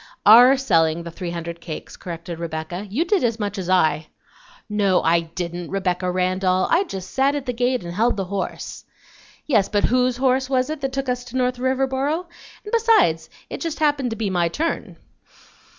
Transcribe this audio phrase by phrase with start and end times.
[0.25, 4.07] "OUR selling the three hundred cakes," corrected Rebecca; "you did as much as I."
[4.67, 6.65] "No, I didn't, Rebecca Randall.
[6.71, 8.83] I just sat at the gate and held the horse."
[9.45, 12.25] "Yes, but WHOSE horse was it that took us to North Riverboro?
[12.63, 14.97] And besides, it just happened to be my turn.